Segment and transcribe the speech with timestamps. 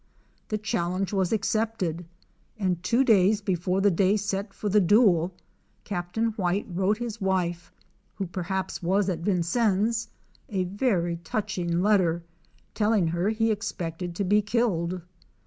[0.47, 2.05] The challenge was accepted,
[2.57, 5.35] and two days before the day set for the duel
[5.83, 7.71] Captain White wrote his wife,
[8.15, 10.07] who perhaps was at Vincennes,
[10.49, 12.23] a very touching letter
[12.73, 15.03] telling her he expected to be killed.